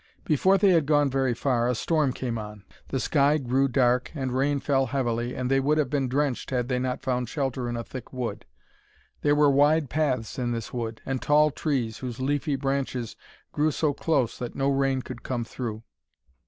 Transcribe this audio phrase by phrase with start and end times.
[0.23, 2.63] Before they had gone very far a storm came on.
[2.87, 6.69] The sky grew dark and rain fell heavily, and they would have been drenched had
[6.69, 8.45] they not found shelter in a thick wood.
[9.21, 13.15] There were wide paths in this wood, and tall trees whose leafy branches
[13.51, 15.83] grew so close that no rain could come through.